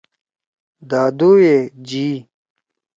[0.89, 1.55] دادُو یے
[1.87, 2.05] جی۔